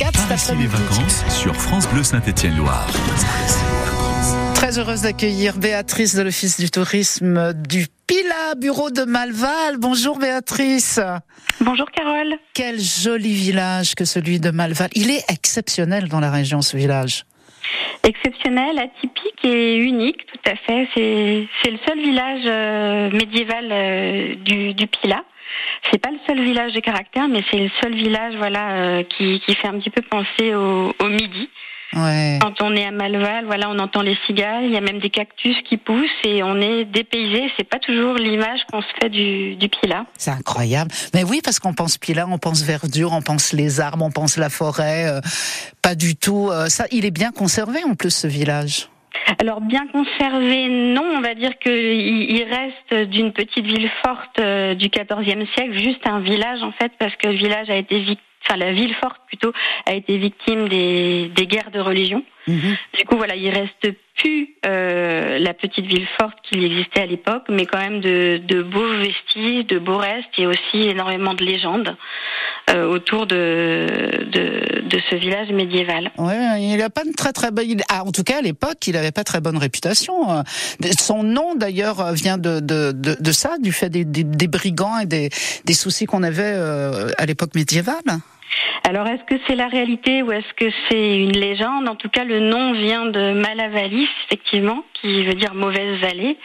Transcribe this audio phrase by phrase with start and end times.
[0.00, 2.86] Regarde Par ici les vacances sur France Bleu Saint-Étienne-Loire.
[4.54, 9.76] Très heureuse d'accueillir Béatrice de l'Office du tourisme du Pila, bureau de Malval.
[9.76, 11.00] Bonjour Béatrice.
[11.60, 12.38] Bonjour Carole.
[12.54, 14.88] Quel joli village que celui de Malval.
[14.94, 17.26] Il est exceptionnel dans la région, ce village.
[18.02, 20.88] Exceptionnel, atypique et unique, tout à fait.
[20.94, 25.24] C'est le seul village euh, médiéval euh, du, du Pila.
[25.90, 29.40] C'est pas le seul village de caractère, mais c'est le seul village, voilà, euh, qui,
[29.40, 31.48] qui, fait un petit peu penser au, au midi.
[31.92, 32.38] Ouais.
[32.40, 35.10] Quand on est à Malval, voilà, on entend les cigales, il y a même des
[35.10, 37.50] cactus qui poussent et on est dépaysé.
[37.56, 40.04] C'est pas toujours l'image qu'on se fait du, du Pila.
[40.16, 40.92] C'est incroyable.
[41.14, 44.36] Mais oui, parce qu'on pense Pila, on pense verdure, on pense les arbres, on pense
[44.36, 45.08] la forêt.
[45.08, 45.20] Euh,
[45.82, 46.50] pas du tout.
[46.50, 48.88] Euh, ça, il est bien conservé en plus ce village.
[49.38, 54.74] Alors bien conservé, non, on va dire qu'il il reste d'une petite ville forte euh,
[54.74, 58.56] du XIVe siècle, juste un village en fait, parce que le village a été enfin
[58.56, 59.52] la ville forte plutôt,
[59.86, 62.24] a été victime des, des guerres de religion.
[62.46, 62.76] Mhm.
[62.98, 67.44] Du coup, voilà, il reste plus euh, la petite ville forte qui existait à l'époque,
[67.48, 71.96] mais quand même de, de, beaux vestiges, de beaux restes et aussi énormément de légendes
[72.70, 73.86] euh, autour de,
[74.30, 76.10] de, de, ce village médiéval.
[76.18, 77.80] Ouais, il n'a pas une très très bonne.
[77.88, 80.44] Ah, en tout cas, à l'époque, il n'avait pas très bonne réputation.
[80.98, 85.30] Son nom, d'ailleurs, vient de, de, ça, du fait des, des, des brigands et des,
[85.64, 87.96] des soucis qu'on avait euh, à l'époque médiévale.
[88.88, 91.88] Alors, est-ce que c'est la réalité ou est-ce que c'est une légende?
[91.88, 96.38] En tout cas, le nom vient de Malavalis, effectivement, qui veut dire mauvaise vallée.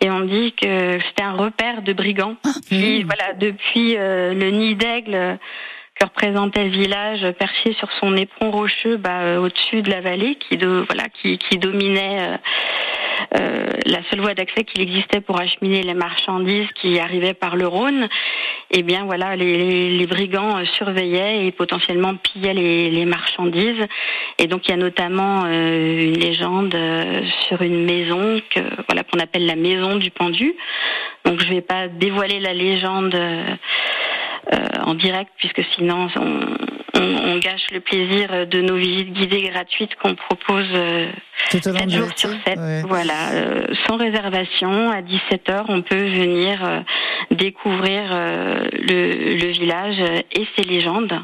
[0.00, 2.36] Et on dit que c'était un repère de brigands
[2.68, 5.38] qui, voilà, depuis euh, le nid d'aigle
[6.02, 10.36] que représentait le village perché sur son éperon rocheux bah, euh, au-dessus de la vallée
[10.36, 12.36] qui, voilà, qui, dominait euh,
[13.38, 17.68] euh, la seule voie d'accès qu'il existait pour acheminer les marchandises qui arrivaient par le
[17.68, 18.08] Rhône.
[18.72, 23.86] Eh bien voilà, les, brigands surveillaient et potentiellement pillaient les, marchandises.
[24.38, 26.76] Et donc il y a notamment une légende
[27.46, 30.54] sur une maison que voilà qu'on appelle la maison du pendu.
[31.24, 33.14] Donc je vais pas dévoiler la légende.
[34.52, 36.56] Euh, en direct, puisque sinon on,
[36.94, 41.12] on, on, gâche le plaisir de nos visites guidées gratuites qu'on propose euh,
[41.50, 42.58] 7 jours sur 7.
[42.58, 42.82] Ouais.
[42.82, 46.80] Voilà, euh, sans réservation, à 17h, on peut venir euh,
[47.30, 50.00] découvrir euh, le, le, village
[50.32, 51.14] et ses légendes.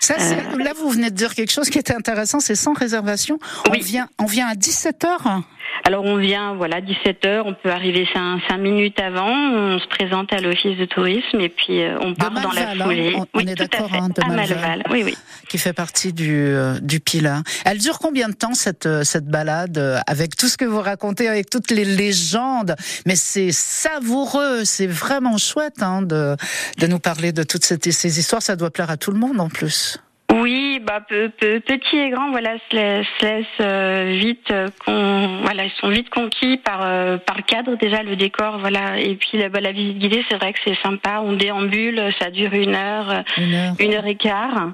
[0.00, 0.16] Ça,
[0.56, 3.38] là, vous venez de dire quelque chose qui était intéressant, c'est sans réservation.
[3.70, 3.78] Oui.
[3.78, 5.42] On vient, on vient à 17h
[5.88, 9.86] alors on vient, voilà, 17 h on peut arriver 5, 5 minutes avant, on se
[9.88, 13.14] présente à l'office de tourisme et puis euh, on part Malval, dans la foulée.
[13.16, 14.82] Hein, on, oui, on est d'accord, hein, de à Malval, Malval.
[14.90, 15.16] Oui, oui.
[15.48, 17.42] Qui fait partie du, euh, du Pila.
[17.64, 21.26] Elle dure combien de temps cette, euh, cette balade avec tout ce que vous racontez,
[21.26, 22.76] avec toutes les légendes?
[23.06, 26.36] Mais c'est savoureux, c'est vraiment chouette hein, de,
[26.76, 28.42] de nous parler de toutes ces, ces histoires.
[28.42, 29.98] Ça doit plaire à tout le monde en plus.
[30.34, 34.68] Oui, bah pe, pe, petit et grand, voilà, se laisse, se laisse euh, vite, euh,
[34.84, 38.98] con, voilà, ils sont vite conquis par euh, par le cadre déjà, le décor, voilà,
[38.98, 42.30] et puis la, bah, la visite guidée, c'est vrai que c'est sympa, on déambule, ça
[42.30, 44.70] dure une heure, une heure, une heure et quart,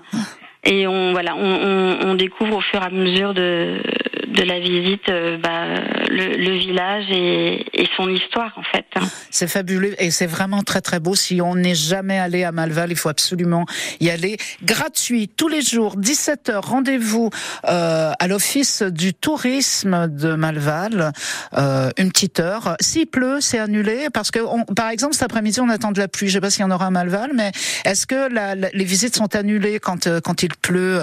[0.65, 3.81] et on voilà, on, on, on, découvre au fur et à mesure de
[4.27, 5.67] de la visite euh, bah,
[6.11, 8.87] le, le, village et, et, son histoire en fait.
[9.31, 11.15] C'est fabuleux et c'est vraiment très très beau.
[11.15, 13.67] Si on n'est jamais allé à Malval, il faut absolument
[14.01, 14.37] y aller.
[14.63, 16.61] Gratuit tous les jours, 17h.
[16.61, 17.31] Rendez-vous
[17.69, 21.13] euh, à l'office du tourisme de Malval,
[21.57, 22.77] euh, une petite heure.
[22.81, 26.09] S'il pleut, c'est annulé parce que on, par exemple cet après-midi on attend de la
[26.09, 26.29] pluie.
[26.29, 27.53] Je sais pas s'il y en aura à Malval, mais
[27.85, 30.99] est-ce que la, la, les visites sont annulées quand euh, quand il pleut,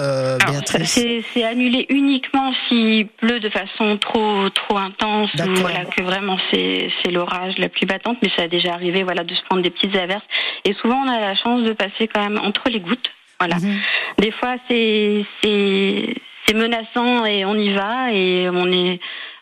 [0.46, 0.98] Béatrice?
[1.34, 6.90] C'est annulé uniquement si pleut de façon trop trop intense ou voilà que vraiment c'est
[7.00, 9.70] c'est l'orage la pluie battante mais ça a déjà arrivé voilà de se prendre des
[9.70, 10.24] petites averses.
[10.64, 13.56] Et souvent on a la chance de passer quand même entre les gouttes voilà.
[13.56, 13.78] Mhm.
[14.18, 16.14] des fois c'est c'est
[16.46, 18.98] c'est menaçant et on y va et on est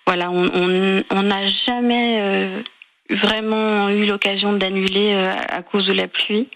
[0.07, 2.63] voilà on on n'a jamais euh,
[3.11, 6.49] vraiment eu l'occasion d'annuler euh, à cause de la pluie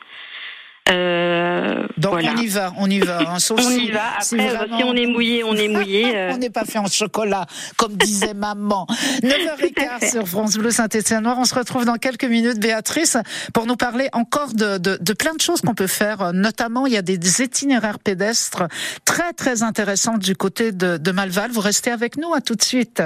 [0.90, 2.32] euh, Donc voilà.
[2.36, 3.20] on y va, on y va.
[3.20, 4.08] Hein, sauf on si, y va.
[4.12, 4.78] Après, si, vraiment...
[4.78, 6.04] si, on est mouillé, on est mouillé.
[6.14, 6.32] Euh...
[6.32, 8.86] on n'est pas fait en chocolat, comme disait maman.
[9.22, 11.36] 9h15 sur France Bleu Saint-Étienne-Noir.
[11.38, 13.16] On se retrouve dans quelques minutes, Béatrice,
[13.52, 16.32] pour nous parler encore de, de, de plein de choses qu'on peut faire.
[16.32, 18.64] Notamment, il y a des itinéraires pédestres
[19.04, 21.50] très, très intéressants du côté de, de Malval.
[21.50, 23.02] Vous restez avec nous, à tout de suite.